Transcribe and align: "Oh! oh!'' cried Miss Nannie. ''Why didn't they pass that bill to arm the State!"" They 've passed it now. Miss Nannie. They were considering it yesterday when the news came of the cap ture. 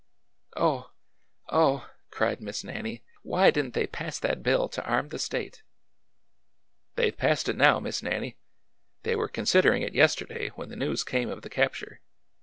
"Oh! 0.57 0.89
oh!'' 1.49 1.87
cried 2.09 2.41
Miss 2.41 2.63
Nannie. 2.63 3.03
''Why 3.23 3.51
didn't 3.51 3.75
they 3.75 3.85
pass 3.85 4.17
that 4.17 4.41
bill 4.41 4.67
to 4.67 4.83
arm 4.83 5.09
the 5.09 5.19
State!"" 5.19 5.61
They 6.95 7.11
've 7.11 7.17
passed 7.19 7.47
it 7.47 7.55
now. 7.55 7.79
Miss 7.79 8.01
Nannie. 8.01 8.35
They 9.03 9.15
were 9.15 9.27
considering 9.27 9.83
it 9.83 9.93
yesterday 9.93 10.49
when 10.55 10.69
the 10.69 10.75
news 10.75 11.03
came 11.03 11.29
of 11.29 11.43
the 11.43 11.51
cap 11.51 11.75
ture. 11.75 11.99